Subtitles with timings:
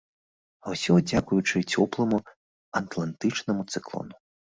[0.63, 2.19] А ўсё дзякуючы цёпламу
[2.81, 4.15] атлантычнаму цыклону.